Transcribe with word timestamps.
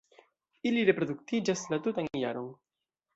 Ili 0.69 0.85
reproduktiĝas 0.87 1.65
la 1.73 1.79
tutan 1.89 2.09
jaron. 2.21 2.49